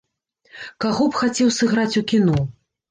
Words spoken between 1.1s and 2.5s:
б хацеў сыграць у кіно?